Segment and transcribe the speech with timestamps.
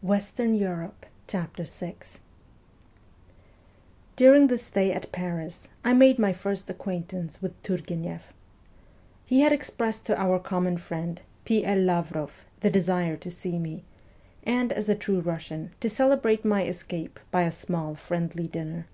[0.00, 0.90] 216 MEMOIRS
[1.30, 1.94] OF A REVOLUTIONIST VI
[4.16, 8.32] DURING this stay at Paris I made my first acquaint ance with Turgueneff.
[9.24, 11.64] He had expressed to our common friend, P.
[11.64, 11.78] L.
[11.78, 13.84] Lavroff, the desire to see me,
[14.42, 18.88] and, as a true Russian, to celebrate my escape by a small friendly dinner.